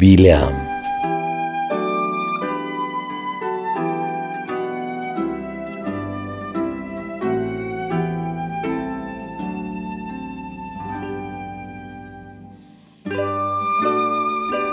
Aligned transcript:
Bileam. 0.00 0.54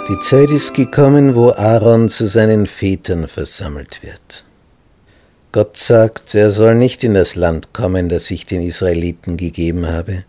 Die 0.07 0.17
Zeit 0.19 0.49
ist 0.49 0.73
gekommen, 0.73 1.35
wo 1.35 1.49
Aaron 1.49 2.07
zu 2.07 2.25
seinen 2.25 2.65
Vätern 2.65 3.27
versammelt 3.27 4.01
wird. 4.03 4.45
Gott 5.51 5.75
sagt, 5.75 6.35
er 6.35 6.51
soll 6.51 6.75
nicht 6.75 7.03
in 7.03 7.13
das 7.13 7.35
Land 7.35 7.73
kommen, 7.73 8.07
das 8.07 8.31
ich 8.31 8.45
den 8.45 8.61
Israeliten 8.61 9.35
gegeben 9.35 9.87
habe, 9.87 10.23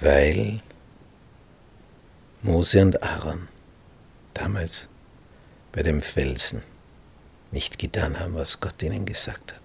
weil 0.00 0.60
Mose 2.44 2.82
und 2.82 3.00
Aaron 3.04 3.46
damals 4.34 4.88
bei 5.70 5.84
dem 5.84 6.02
Felsen 6.02 6.62
nicht 7.52 7.78
getan 7.78 8.18
haben, 8.18 8.34
was 8.34 8.58
Gott 8.58 8.82
ihnen 8.82 9.06
gesagt 9.06 9.52
hat. 9.52 9.62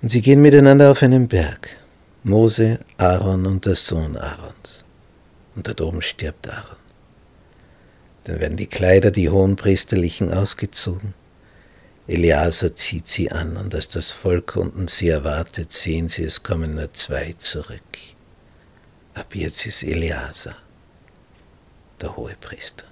Und 0.00 0.08
sie 0.08 0.22
gehen 0.22 0.40
miteinander 0.40 0.90
auf 0.90 1.02
einen 1.02 1.28
Berg, 1.28 1.76
Mose, 2.24 2.80
Aaron 2.96 3.44
und 3.44 3.66
der 3.66 3.74
Sohn 3.74 4.16
Aarons. 4.16 4.86
Und 5.54 5.68
dort 5.68 5.82
oben 5.82 6.00
stirbt 6.00 6.48
Aaron. 6.48 6.78
Dann 8.24 8.40
werden 8.40 8.56
die 8.56 8.66
Kleider, 8.66 9.10
die 9.10 9.28
hohenpriesterlichen, 9.28 10.32
ausgezogen. 10.32 11.12
Eleazar 12.06 12.74
zieht 12.74 13.06
sie 13.06 13.30
an, 13.30 13.58
und 13.58 13.74
als 13.74 13.88
das 13.88 14.12
Volk 14.12 14.56
unten 14.56 14.88
sie 14.88 15.10
erwartet, 15.10 15.72
sehen 15.72 16.08
sie, 16.08 16.24
es 16.24 16.42
kommen 16.42 16.76
nur 16.76 16.90
zwei 16.94 17.34
zurück. 17.34 17.82
Ab 19.12 19.34
jetzt 19.34 19.66
ist 19.66 19.82
Eleazar 19.82 20.56
der 22.02 22.16
Hohepriester. 22.16 22.84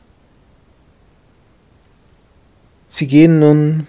Sie 2.89 3.07
gehen 3.07 3.39
nun 3.39 3.87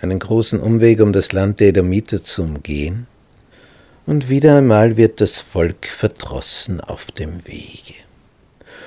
einen 0.00 0.18
großen 0.18 0.60
Umweg, 0.60 1.00
um 1.00 1.12
das 1.12 1.32
Land 1.32 1.60
der 1.60 1.68
Edomiter 1.68 2.22
zu 2.22 2.42
umgehen, 2.42 3.06
und 4.06 4.28
wieder 4.28 4.56
einmal 4.56 4.96
wird 4.96 5.20
das 5.20 5.40
Volk 5.40 5.86
verdrossen 5.86 6.80
auf 6.80 7.12
dem 7.12 7.46
Wege. 7.46 7.94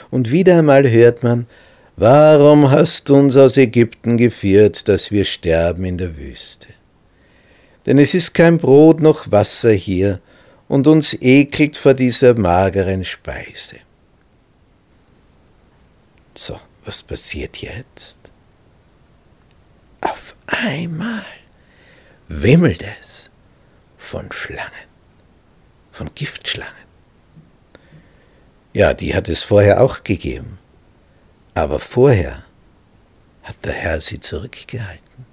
Und 0.09 0.31
wieder 0.31 0.57
einmal 0.57 0.89
hört 0.89 1.23
man, 1.23 1.47
Warum 1.95 2.71
hast 2.71 3.09
du 3.09 3.15
uns 3.15 3.37
aus 3.37 3.55
Ägypten 3.55 4.17
geführt, 4.17 4.87
dass 4.87 5.11
wir 5.11 5.25
sterben 5.25 5.85
in 5.85 5.99
der 5.99 6.17
Wüste? 6.17 6.69
Denn 7.85 7.99
es 7.99 8.15
ist 8.15 8.33
kein 8.33 8.57
Brot 8.57 8.99
noch 8.99 9.31
Wasser 9.31 9.71
hier, 9.71 10.19
und 10.67 10.87
uns 10.87 11.15
ekelt 11.21 11.77
vor 11.77 11.93
dieser 11.93 12.33
mageren 12.33 13.03
Speise. 13.03 13.75
So, 16.35 16.59
was 16.85 17.03
passiert 17.03 17.57
jetzt? 17.57 18.31
Auf 20.01 20.35
einmal 20.47 21.23
wimmelt 22.27 22.83
es 22.99 23.29
von 23.97 24.31
Schlangen, 24.31 24.87
von 25.91 26.09
Giftschlangen. 26.13 26.73
Ja, 28.73 28.93
die 28.93 29.13
hat 29.13 29.29
es 29.29 29.43
vorher 29.43 29.81
auch 29.81 30.03
gegeben. 30.03 30.57
Aber 31.53 31.79
vorher 31.79 32.43
hat 33.43 33.63
der 33.63 33.73
Herr 33.73 34.01
sie 34.01 34.19
zurückgehalten. 34.19 35.25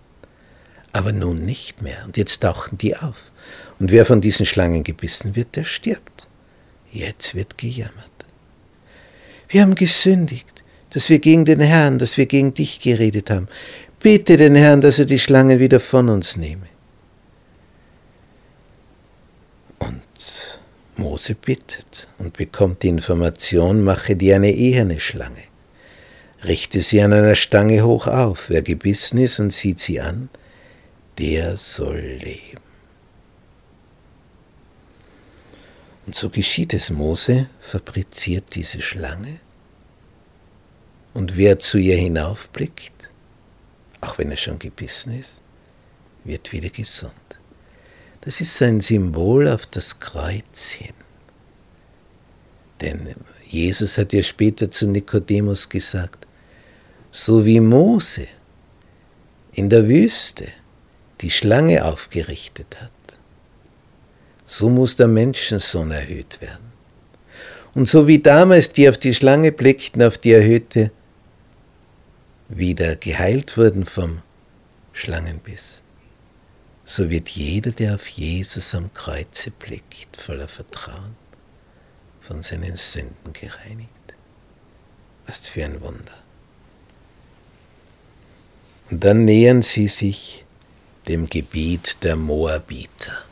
Aber 0.93 1.13
nun 1.13 1.37
nicht 1.37 1.81
mehr. 1.81 2.05
Und 2.05 2.17
jetzt 2.17 2.41
tauchen 2.41 2.77
die 2.77 2.97
auf. 2.97 3.33
Und 3.79 3.91
wer 3.91 4.05
von 4.05 4.21
diesen 4.21 4.45
Schlangen 4.45 4.83
gebissen 4.83 5.37
wird, 5.37 5.57
der 5.57 5.65
stirbt. 5.65 6.29
Jetzt 6.93 7.35
wird 7.35 7.57
gejammert. 7.57 8.11
Wir 9.49 9.63
haben 9.63 9.75
gesündigt 9.75 10.60
dass 10.91 11.09
wir 11.09 11.19
gegen 11.19 11.45
den 11.45 11.61
Herrn, 11.61 11.99
dass 11.99 12.17
wir 12.17 12.27
gegen 12.27 12.55
dich 12.55 12.81
geredet 12.81 13.31
haben. 13.31 13.49
Bitte 14.01 14.37
den 14.37 14.57
Herrn, 14.57 14.81
dass 14.81 14.99
er 14.99 15.05
die 15.05 15.19
Schlange 15.19 15.61
wieder 15.61 15.81
von 15.81 16.09
uns 16.09 16.37
nehme. 16.37 16.67
Und 19.79 20.61
Mose 20.97 21.35
bittet 21.35 22.09
und 22.19 22.37
bekommt 22.37 22.83
die 22.83 22.89
Information, 22.89 23.83
mache 23.83 24.17
dir 24.17 24.37
eine 24.37 24.53
eherne 24.53 25.01
Schlange. 25.01 25.45
Richte 26.45 26.81
sie 26.81 27.03
an 27.03 27.13
einer 27.13 27.35
Stange 27.35 27.83
hoch 27.83 28.07
auf. 28.07 28.49
Wer 28.49 28.63
gebissen 28.63 29.19
ist 29.19 29.41
und 29.41 29.53
sieht 29.53 29.79
sie 29.79 30.01
an, 30.01 30.31
der 31.19 31.57
soll 31.57 32.01
leben. 32.01 32.61
Und 36.07 36.15
so 36.15 36.31
geschieht 36.31 36.73
es. 36.73 36.91
Mose 36.91 37.51
fabriziert 37.61 38.55
diese 38.55 38.81
Schlange 38.81 39.41
und 41.15 41.37
wer 41.37 41.59
zu 41.59 41.79
ihr 41.79 41.97
hinaufblickt, 41.97 43.11
auch 44.01 44.19
wenn 44.19 44.31
er 44.31 44.37
schon 44.37 44.59
gebissen 44.59 45.19
ist, 45.19 45.41
wird 46.25 46.53
wieder 46.53 46.71
gesund. 46.71 47.13
Das 48.23 48.41
ist 48.41 48.61
ein 48.63 48.81
Symbol 48.81 49.49
auf 49.49 49.67
das 49.67 49.99
Kreuz 49.99 50.71
hin. 50.71 50.95
Denn 52.81 53.15
Jesus 53.45 53.99
hat 53.99 54.13
ja 54.13 54.23
später 54.23 54.71
zu 54.71 54.87
Nikodemus 54.87 55.69
gesagt, 55.69 56.27
so 57.11 57.45
wie 57.45 57.61
Mose 57.61 58.27
in 59.53 59.69
der 59.69 59.89
Wüste 59.89 60.47
die 61.21 61.31
Schlange 61.31 61.85
aufgerichtet 61.85 62.81
hat, 62.81 62.93
so 64.45 64.69
muss 64.69 64.97
der 64.97 65.09
Menschensohn 65.09 65.91
erhöht 65.91 66.41
werden. 66.41 66.71
Und 67.75 67.89
so 67.89 68.07
wie 68.07 68.19
damals 68.19 68.73
die 68.73 68.89
auf 68.89 68.99
die 68.99 69.15
Schlange 69.15 69.53
blickten, 69.53 70.03
auf 70.03 70.19
die 70.19 70.33
erhöhte 70.33 70.91
wieder 72.51 72.97
geheilt 72.97 73.57
wurden 73.57 73.87
vom 73.87 74.23
Schlangenbiss, 74.93 75.83
so 76.85 77.09
wird 77.09 77.29
jeder, 77.29 77.71
der 77.71 77.95
auf 77.95 78.09
Jesus 78.09 78.75
am 78.75 78.93
Kreuze 78.93 79.53
blickt, 79.53 80.21
voller 80.21 80.49
Vertrauen, 80.49 81.15
von 82.21 82.43
seinen 82.43 82.77
Sünden 82.77 83.33
gereinigt. 83.33 83.91
Was 85.27 85.49
für 85.49 85.65
ein 85.65 85.81
Wunder. 85.81 86.15
Und 88.91 89.05
dann 89.05 89.25
nähern 89.25 89.63
sie 89.63 89.87
sich 89.87 90.45
dem 91.07 91.29
Gebiet 91.29 92.03
der 92.03 92.17
Moabiter. 92.17 93.23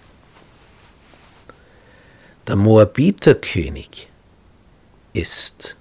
Der 2.46 2.54
Moabiterkönig 2.54 4.08
ist 5.12 5.76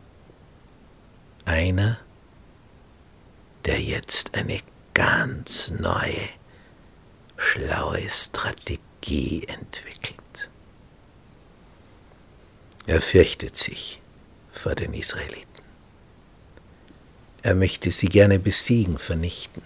einer, 1.45 1.99
der 3.67 3.81
jetzt 3.81 4.33
eine 4.33 4.59
ganz 4.93 5.71
neue, 5.71 6.29
schlaue 7.35 8.09
Strategie 8.09 9.43
entwickelt. 9.47 10.49
Er 12.87 13.01
fürchtet 13.01 13.57
sich 13.57 14.01
vor 14.53 14.73
den 14.73 14.93
Israeliten. 14.93 15.45
Er 17.43 17.55
möchte 17.55 17.91
sie 17.91 18.07
gerne 18.07 18.39
besiegen, 18.39 18.97
vernichten. 18.97 19.61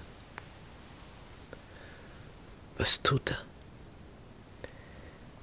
Was 2.79 3.03
tut 3.03 3.29
er? 3.29 3.43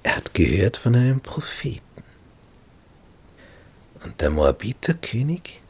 Er 0.03 0.17
hat 0.17 0.33
gehört 0.33 0.75
von 0.75 0.95
einem 0.95 1.21
Propheten. 1.21 2.03
Und 4.03 4.19
der 4.19 4.29
Moabiterkönig 4.29 5.61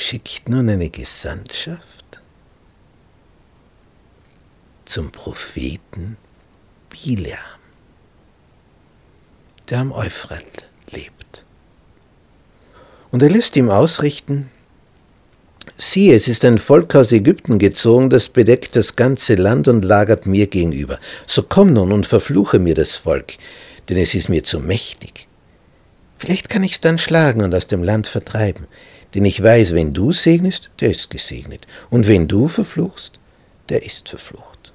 schickt 0.00 0.48
nun 0.48 0.68
eine 0.68 0.88
Gesandtschaft 0.88 2.22
zum 4.86 5.12
Propheten 5.12 6.16
Bileam, 6.88 7.36
der 9.68 9.80
am 9.80 9.92
Euphrat 9.92 10.64
lebt. 10.90 11.44
Und 13.12 13.22
er 13.22 13.28
lässt 13.28 13.56
ihm 13.56 13.70
ausrichten, 13.70 14.50
siehe, 15.76 16.14
es 16.14 16.28
ist 16.28 16.44
ein 16.44 16.58
Volk 16.58 16.94
aus 16.94 17.12
Ägypten 17.12 17.58
gezogen, 17.58 18.08
das 18.08 18.30
bedeckt 18.30 18.74
das 18.76 18.96
ganze 18.96 19.34
Land 19.34 19.68
und 19.68 19.84
lagert 19.84 20.24
mir 20.26 20.46
gegenüber. 20.46 20.98
So 21.26 21.42
komm 21.42 21.74
nun 21.74 21.92
und 21.92 22.06
verfluche 22.06 22.58
mir 22.58 22.74
das 22.74 22.96
Volk, 22.96 23.34
denn 23.88 23.98
es 23.98 24.14
ist 24.14 24.28
mir 24.28 24.42
zu 24.44 24.60
mächtig. 24.60 25.28
Vielleicht 26.16 26.48
kann 26.48 26.64
ich 26.64 26.72
es 26.72 26.80
dann 26.80 26.98
schlagen 26.98 27.42
und 27.42 27.54
aus 27.54 27.66
dem 27.66 27.82
Land 27.82 28.06
vertreiben, 28.06 28.66
denn 29.14 29.24
ich 29.24 29.42
weiß, 29.42 29.74
wenn 29.74 29.92
du 29.92 30.12
segnest, 30.12 30.70
der 30.80 30.90
ist 30.90 31.10
gesegnet, 31.10 31.66
und 31.90 32.06
wenn 32.06 32.28
du 32.28 32.48
verfluchst, 32.48 33.18
der 33.68 33.82
ist 33.82 34.08
verflucht. 34.08 34.72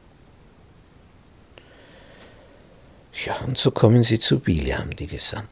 Ja, 3.25 3.37
und 3.45 3.57
so 3.57 3.71
kommen 3.71 4.03
sie 4.03 4.19
zu 4.19 4.39
Biliam, 4.39 4.95
die 4.95 5.07
Gesandten. 5.07 5.49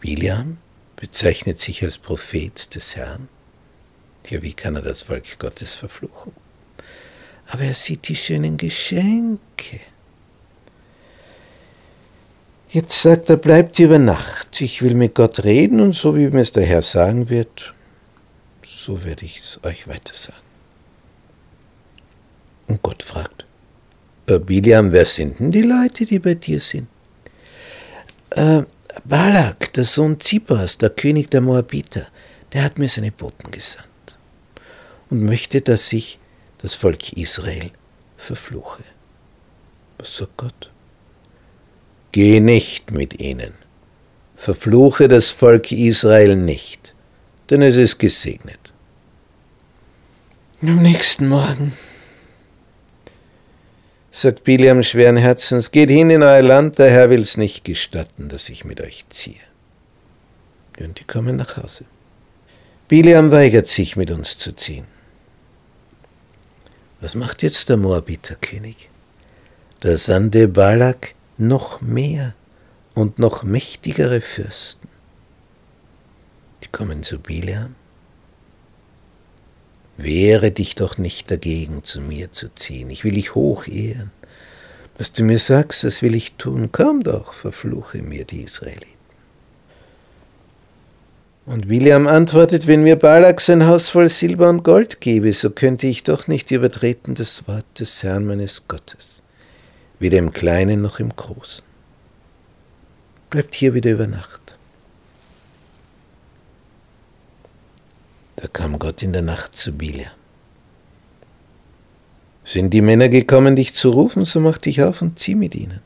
Biliam 0.00 0.58
bezeichnet 0.96 1.58
sich 1.58 1.82
als 1.84 1.98
Prophet 1.98 2.74
des 2.74 2.96
Herrn. 2.96 3.28
Ja, 4.28 4.40
wie 4.40 4.54
kann 4.54 4.76
er 4.76 4.82
das 4.82 5.02
Volk 5.02 5.38
Gottes 5.38 5.74
verfluchen? 5.74 6.32
Aber 7.46 7.62
er 7.62 7.74
sieht 7.74 8.08
die 8.08 8.16
schönen 8.16 8.56
Geschenke. 8.56 9.80
Jetzt 12.72 13.02
sagt 13.02 13.28
er, 13.28 13.36
bleibt 13.36 13.78
über 13.80 13.98
Nacht. 13.98 14.58
Ich 14.62 14.80
will 14.80 14.94
mit 14.94 15.14
Gott 15.14 15.44
reden 15.44 15.78
und 15.78 15.92
so 15.94 16.16
wie 16.16 16.28
mir 16.28 16.40
es 16.40 16.52
der 16.52 16.64
Herr 16.64 16.80
sagen 16.80 17.28
wird, 17.28 17.74
so 18.64 19.04
werde 19.04 19.26
ich 19.26 19.40
es 19.40 19.60
euch 19.62 19.86
weiter 19.88 20.14
sagen. 20.14 20.38
Und 22.68 22.80
Gott 22.80 23.02
fragt, 23.02 23.44
äh, 24.26 24.38
Biliam, 24.38 24.90
wer 24.90 25.04
sind 25.04 25.38
denn 25.38 25.52
die 25.52 25.60
Leute, 25.60 26.06
die 26.06 26.18
bei 26.18 26.32
dir 26.32 26.60
sind? 26.60 26.88
Äh, 28.30 28.62
Balak, 29.04 29.70
der 29.74 29.84
Sohn 29.84 30.18
Zippers, 30.18 30.78
der 30.78 30.90
König 30.90 31.30
der 31.30 31.42
Moabiter, 31.42 32.06
der 32.54 32.64
hat 32.64 32.78
mir 32.78 32.88
seine 32.88 33.12
Boten 33.12 33.50
gesandt 33.50 33.86
und 35.10 35.22
möchte, 35.22 35.60
dass 35.60 35.92
ich 35.92 36.18
das 36.56 36.74
Volk 36.74 37.12
Israel 37.18 37.70
verfluche. 38.16 38.82
Was 39.98 40.16
sagt 40.16 40.38
Gott? 40.38 40.71
Geh 42.12 42.40
nicht 42.40 42.90
mit 42.90 43.20
ihnen. 43.20 43.54
Verfluche 44.36 45.08
das 45.08 45.30
Volk 45.30 45.72
Israel 45.72 46.36
nicht, 46.36 46.94
denn 47.48 47.62
es 47.62 47.76
ist 47.76 47.98
gesegnet. 47.98 48.72
Am 50.60 50.82
nächsten 50.82 51.28
Morgen 51.28 51.72
sagt 54.10 54.44
Biliam 54.44 54.82
schweren 54.82 55.16
Herzens, 55.16 55.70
geht 55.70 55.88
hin 55.88 56.10
in 56.10 56.22
euer 56.22 56.42
Land, 56.42 56.78
der 56.78 56.90
Herr 56.90 57.08
will 57.08 57.20
es 57.20 57.36
nicht 57.36 57.64
gestatten, 57.64 58.28
dass 58.28 58.48
ich 58.50 58.64
mit 58.64 58.80
euch 58.80 59.04
ziehe. 59.08 59.40
Und 60.78 61.00
die 61.00 61.04
kommen 61.04 61.36
nach 61.36 61.56
Hause. 61.56 61.84
Biliam 62.88 63.30
weigert 63.30 63.66
sich, 63.66 63.96
mit 63.96 64.10
uns 64.10 64.36
zu 64.36 64.54
ziehen. 64.54 64.84
Was 67.00 67.14
macht 67.14 67.42
jetzt 67.42 67.68
der 67.70 67.78
Moabiterkönig? 67.78 68.90
Da 69.80 69.96
sandte 69.96 70.46
Balak 70.46 71.14
noch 71.48 71.80
mehr 71.80 72.34
und 72.94 73.18
noch 73.18 73.42
mächtigere 73.42 74.20
Fürsten. 74.20 74.88
Die 76.62 76.68
kommen 76.68 77.02
zu 77.02 77.18
Bileam. 77.18 77.74
Wehre 79.96 80.50
dich 80.50 80.74
doch 80.74 80.98
nicht 80.98 81.30
dagegen, 81.30 81.84
zu 81.84 82.00
mir 82.00 82.32
zu 82.32 82.48
ziehen. 82.54 82.90
Ich 82.90 83.04
will 83.04 83.14
dich 83.14 83.34
hoch 83.34 83.66
ehren. 83.66 84.10
Was 84.98 85.12
du 85.12 85.24
mir 85.24 85.38
sagst, 85.38 85.84
das 85.84 86.02
will 86.02 86.14
ich 86.14 86.34
tun. 86.34 86.70
Komm 86.70 87.02
doch, 87.02 87.32
verfluche 87.32 88.02
mir 88.02 88.24
die 88.24 88.42
Israeliten. 88.42 88.88
Und 91.44 91.68
William 91.68 92.06
antwortet, 92.06 92.68
wenn 92.68 92.84
mir 92.84 92.96
Balak 92.96 93.40
sein 93.40 93.66
Haus 93.66 93.88
voll 93.88 94.08
Silber 94.08 94.48
und 94.48 94.62
Gold 94.62 95.00
gebe, 95.00 95.32
so 95.32 95.50
könnte 95.50 95.88
ich 95.88 96.04
doch 96.04 96.28
nicht 96.28 96.52
übertreten 96.52 97.14
das 97.14 97.48
Wort 97.48 97.66
des 97.80 98.02
Herrn 98.04 98.26
meines 98.26 98.68
Gottes 98.68 99.21
weder 100.02 100.18
im 100.18 100.32
Kleinen 100.32 100.82
noch 100.82 100.98
im 100.98 101.14
Großen. 101.14 101.64
Bleibt 103.30 103.54
hier 103.54 103.72
wieder 103.72 103.92
über 103.92 104.06
Nacht. 104.06 104.40
Da 108.36 108.48
kam 108.48 108.78
Gott 108.78 109.02
in 109.02 109.12
der 109.12 109.22
Nacht 109.22 109.56
zu 109.56 109.72
Bilia. 109.72 110.10
Sind 112.44 112.70
die 112.74 112.82
Männer 112.82 113.08
gekommen, 113.08 113.54
dich 113.54 113.72
zu 113.72 113.90
rufen, 113.90 114.24
so 114.24 114.40
mach 114.40 114.58
dich 114.58 114.82
auf 114.82 115.00
und 115.00 115.18
zieh 115.18 115.36
mit 115.36 115.54
ihnen. 115.54 115.80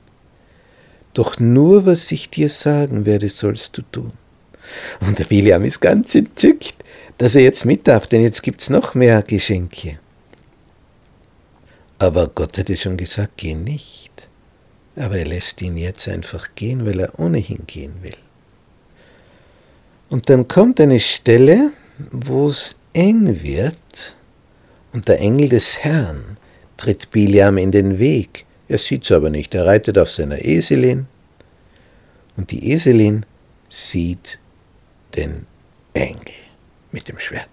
Doch 1.12 1.38
nur, 1.38 1.86
was 1.86 2.10
ich 2.10 2.30
dir 2.30 2.48
sagen 2.48 3.06
werde, 3.06 3.28
sollst 3.28 3.76
du 3.76 3.82
tun. 3.82 4.12
Und 5.00 5.18
der 5.18 5.24
Biliam 5.24 5.64
ist 5.64 5.80
ganz 5.80 6.14
entzückt, 6.14 6.74
dass 7.18 7.34
er 7.34 7.42
jetzt 7.42 7.64
mit 7.64 7.86
darf, 7.86 8.06
denn 8.06 8.22
jetzt 8.22 8.42
gibt's 8.42 8.70
noch 8.70 8.94
mehr 8.94 9.22
Geschenke. 9.22 9.98
Aber 11.98 12.28
Gott 12.28 12.58
hätte 12.58 12.76
schon 12.76 12.96
gesagt, 12.96 13.34
geh 13.36 13.54
nicht. 13.54 14.28
Aber 14.96 15.18
er 15.18 15.26
lässt 15.26 15.60
ihn 15.62 15.76
jetzt 15.76 16.08
einfach 16.08 16.54
gehen, 16.54 16.86
weil 16.86 17.00
er 17.00 17.18
ohnehin 17.18 17.64
gehen 17.66 17.94
will. 18.02 18.16
Und 20.08 20.28
dann 20.28 20.46
kommt 20.46 20.80
eine 20.80 21.00
Stelle, 21.00 21.72
wo 22.12 22.48
es 22.48 22.76
eng 22.92 23.42
wird 23.42 24.16
und 24.92 25.08
der 25.08 25.20
Engel 25.20 25.48
des 25.48 25.78
Herrn 25.80 26.36
tritt 26.76 27.10
Biliam 27.10 27.58
in 27.58 27.72
den 27.72 27.98
Weg. 27.98 28.44
Er 28.68 28.78
sieht's 28.78 29.10
aber 29.12 29.30
nicht, 29.30 29.54
er 29.54 29.66
reitet 29.66 29.98
auf 29.98 30.10
seiner 30.10 30.44
Eselin 30.44 31.06
und 32.36 32.50
die 32.50 32.72
Eselin 32.72 33.26
sieht 33.68 34.38
den 35.16 35.46
Engel 35.92 36.34
mit 36.92 37.08
dem 37.08 37.18
Schwert. 37.18 37.48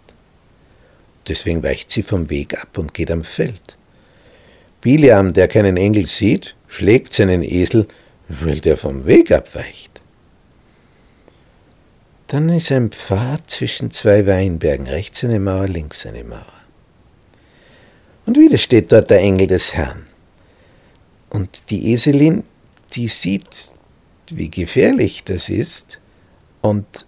Deswegen 1.27 1.63
weicht 1.63 1.89
sie 1.89 2.03
vom 2.03 2.29
Weg 2.29 2.61
ab 2.61 2.77
und 2.77 2.93
geht 2.93 3.11
am 3.11 3.23
Feld. 3.23 3.77
Biliam, 4.83 5.31
der 5.33 5.47
keinen 5.47 5.77
Engel 5.77 6.05
sieht, 6.05 6.55
schlägt 6.67 7.13
seinen 7.13 7.41
Esel, 7.41 7.87
weil 8.27 8.59
der 8.59 8.75
vom 8.75 9.05
Weg 9.05 9.31
abweicht. 9.31 10.01
Dann 12.27 12.49
ist 12.49 12.71
ein 12.71 12.89
Pfad 12.89 13.49
zwischen 13.49 13.91
zwei 13.91 14.27
Weinbergen, 14.27 14.87
rechts 14.87 15.23
eine 15.23 15.39
Mauer, 15.39 15.67
links 15.67 16.05
eine 16.05 16.25
Mauer. 16.25 16.45
Und 18.25 18.37
wieder 18.37 18.57
steht 18.57 18.91
dort 18.91 19.09
der 19.09 19.19
Engel 19.19 19.47
des 19.47 19.73
Herrn. 19.73 20.03
Und 21.29 21.69
die 21.69 21.93
Eselin, 21.93 22.43
die 22.93 23.07
sieht, 23.07 23.71
wie 24.31 24.49
gefährlich 24.49 25.23
das 25.23 25.47
ist, 25.47 25.99
und 26.61 27.05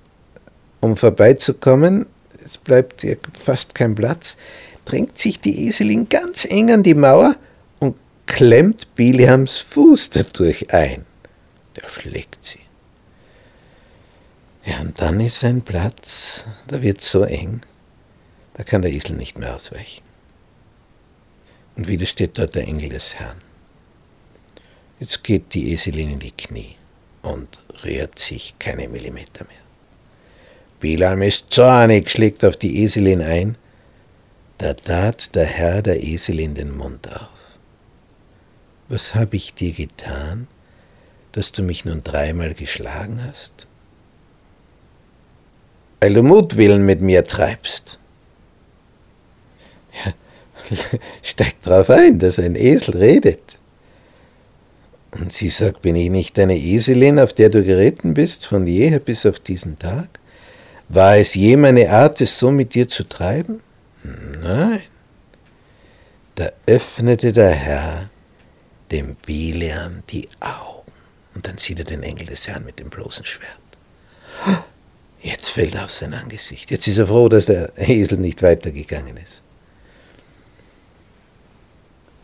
um 0.80 0.96
vorbeizukommen, 0.96 2.06
es 2.44 2.58
bleibt 2.58 3.04
ihr 3.04 3.18
fast 3.34 3.76
kein 3.76 3.96
Platz, 3.96 4.38
drängt 4.86 5.18
sich 5.18 5.40
die 5.40 5.68
Eselin 5.68 6.08
ganz 6.08 6.46
eng 6.46 6.72
an 6.72 6.84
die 6.84 6.94
Mauer 6.94 7.36
klemmt 8.26 8.96
Biliams 8.96 9.60
Fuß 9.60 10.10
dadurch 10.12 10.74
ein. 10.74 11.06
Der 11.76 11.88
schlägt 11.88 12.44
sie. 12.44 12.60
Ja, 14.66 14.80
und 14.80 15.00
dann 15.00 15.20
ist 15.20 15.44
ein 15.44 15.62
Platz, 15.62 16.44
da 16.68 16.82
wird 16.82 17.00
so 17.00 17.24
eng, 17.24 17.62
da 18.56 18.64
kann 18.64 18.82
der 18.82 18.92
Esel 18.92 19.16
nicht 19.16 19.38
mehr 19.38 19.56
ausweichen. 19.56 20.04
Und 21.76 21.88
wieder 21.88 22.06
steht 22.06 22.38
dort 22.38 22.56
der 22.56 22.68
Engel 22.68 22.90
des 22.90 23.16
Herrn. 23.16 23.42
Jetzt 25.00 25.24
geht 25.24 25.54
die 25.54 25.74
Eselin 25.74 26.14
in 26.14 26.20
die 26.20 26.32
Knie 26.32 26.76
und 27.22 27.62
rührt 27.84 28.18
sich 28.18 28.56
keine 28.58 28.88
Millimeter 28.88 29.44
mehr. 29.44 29.58
Bilam 30.80 31.22
ist 31.22 31.52
zornig, 31.52 32.10
schlägt 32.10 32.44
auf 32.46 32.58
die 32.58 32.84
Eselin 32.84 33.22
ein. 33.22 33.58
Da 34.58 34.74
tat 34.74 35.36
der 35.36 35.46
Herr 35.46 35.82
der 35.82 36.02
Eselin 36.02 36.56
den 36.56 36.76
Mund 36.76 37.08
auf 37.14 37.35
was 38.88 39.16
habe 39.16 39.36
ich 39.36 39.54
dir 39.54 39.72
getan, 39.72 40.48
dass 41.32 41.52
du 41.52 41.64
mich 41.64 41.86
nun 41.86 42.04
dreimal 42.04 42.54
geschlagen 42.54 43.24
hast? 43.28 43.68
Weil 46.00 46.14
du 46.14 46.24
Mutwillen 46.24 46.86
mit 46.86 47.02
mir 47.02 47.24
treibst. 47.24 47.98
Ja, 50.06 50.14
steig 51.24 51.62
drauf 51.62 51.90
ein, 51.90 52.20
dass 52.20 52.38
ein 52.38 52.56
Esel 52.56 52.98
redet. 52.98 53.42
Und 55.12 55.32
sie 55.32 55.50
sagt, 55.50 55.82
bin 55.82 55.96
ich 55.96 56.10
nicht 56.10 56.38
deine 56.38 56.58
Eselin, 56.58 57.20
auf 57.20 57.34
der 57.34 57.50
du 57.50 57.64
geritten 57.64 58.14
bist, 58.14 58.46
von 58.46 58.68
jeher 58.68 59.00
bis 59.00 59.26
auf 59.26 59.40
diesen 59.40 59.80
Tag? 59.80 60.20
War 60.90 61.18
es 61.18 61.34
je 61.34 61.56
meine 61.58 61.90
Art, 61.90 62.22
es 62.22 62.38
so 62.38 62.52
mit 62.52 62.76
dir 62.76 62.88
zu 62.88 63.06
treiben? 63.06 63.62
Nein. 64.04 64.82
Da 66.36 66.52
öffnete 66.68 67.32
der 67.32 67.52
Herr 67.52 68.10
dem 68.92 69.16
Bileam 69.16 70.04
die 70.10 70.30
Augen. 70.40 70.92
Und 71.34 71.48
dann 71.48 71.58
sieht 71.58 71.80
er 71.80 71.86
den 71.86 72.04
Engel 72.04 72.28
des 72.28 72.48
Herrn 72.48 72.66
mit 72.66 72.80
dem 72.80 72.90
bloßen 72.90 73.26
Schwert. 73.26 73.52
Jetzt 75.22 75.50
fällt 75.50 75.76
er 75.76 75.86
auf 75.86 75.92
sein 75.92 76.14
Angesicht. 76.14 76.70
Jetzt 76.70 76.88
ist 76.88 76.98
er 76.98 77.08
froh, 77.08 77.30
dass 77.30 77.48
der 77.48 77.72
Esel 77.78 78.20
nicht 78.20 78.44
weitergegangen 78.44 79.18
ist. 79.18 79.42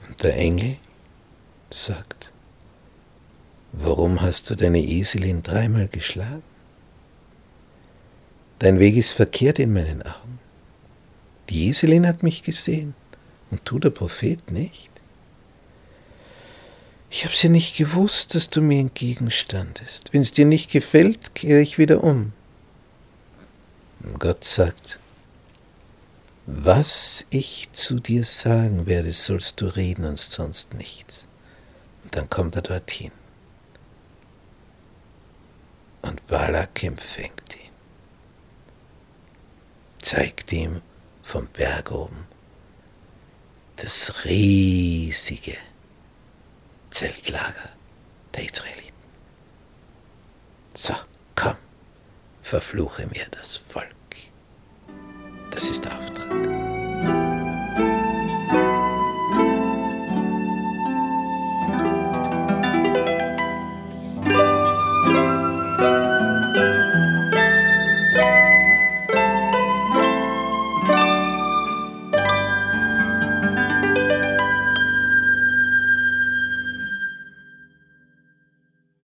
Und 0.08 0.22
der 0.22 0.36
Engel 0.36 0.78
sagt, 1.72 2.32
warum 3.72 4.22
hast 4.22 4.50
du 4.50 4.56
deine 4.56 4.80
Eselin 4.80 5.42
dreimal 5.42 5.88
geschlagen? 5.88 6.44
Dein 8.60 8.78
Weg 8.78 8.96
ist 8.96 9.14
verkehrt 9.14 9.58
in 9.58 9.74
meinen 9.74 10.04
Augen. 10.04 10.38
Die 11.50 11.70
Eselin 11.70 12.06
hat 12.06 12.22
mich 12.22 12.44
gesehen 12.44 12.94
und 13.50 13.62
du, 13.66 13.80
der 13.80 13.90
Prophet, 13.90 14.52
nicht. 14.52 14.91
Ich 17.14 17.26
hab's 17.26 17.44
ja 17.44 17.50
nicht 17.50 17.76
gewusst, 17.78 18.36
dass 18.36 18.50
du 18.50 18.62
mir 18.62 18.80
entgegenstandest. 18.80 20.14
Wenn's 20.14 20.32
dir 20.32 20.46
nicht 20.46 20.72
gefällt, 20.72 21.36
kehre 21.36 21.60
ich 21.60 21.78
wieder 21.78 22.06
um. 22.06 22.32
Und 24.02 24.18
Gott 24.18 24.46
sagt, 24.46 24.98
was 26.46 27.26
ich 27.30 27.70
zu 27.74 28.00
dir 28.00 28.24
sagen 28.24 28.88
werde, 28.88 29.12
sollst 29.12 29.60
du 29.60 29.66
reden 29.68 30.06
und 30.06 30.20
sonst 30.20 30.74
nichts. 30.74 31.28
Und 32.06 32.16
dann 32.16 32.30
kommt 32.30 32.56
er 32.56 32.62
dorthin. 32.62 33.12
Und 36.02 36.26
Balak 36.28 36.82
empfängt 36.82 37.56
ihn, 37.56 37.72
zeigt 40.02 40.52
ihm 40.54 40.82
vom 41.24 41.46
Berg 41.48 41.92
oben 41.92 42.26
das 43.76 44.26
riesige 44.26 45.58
Zeltlager 46.92 47.70
der 48.36 48.46
Israeliten. 48.46 48.92
So, 50.74 50.94
komm, 51.36 51.56
verfluche 52.42 53.08
mir 53.08 53.26
das 53.32 53.58
Volk. 53.58 53.88
Das 55.50 55.70
ist 55.70 55.90
Auftrag. 55.92 56.21